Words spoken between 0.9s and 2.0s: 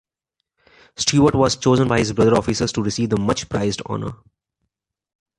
Stewart was chosen by